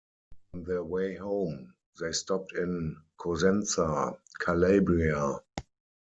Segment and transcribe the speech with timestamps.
[0.55, 5.39] On their way home, they stopped in Cosenza, Calabria.